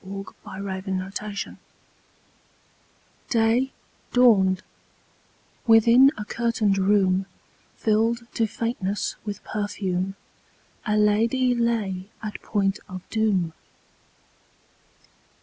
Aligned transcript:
Y 0.03 0.07
Z 0.09 0.33
History 0.33 0.79
of 0.79 1.17
a 1.21 1.25
Life 1.27 1.45
DAY 3.29 3.71
dawned: 4.11 4.63
within 5.67 6.09
a 6.17 6.25
curtained 6.25 6.79
room, 6.79 7.27
Filled 7.77 8.25
to 8.33 8.47
faintness 8.47 9.15
with 9.23 9.43
perfume, 9.43 10.15
A 10.87 10.97
lady 10.97 11.53
lay 11.53 12.09
at 12.23 12.41
point 12.41 12.79
of 12.89 13.07
doom. 13.11 13.53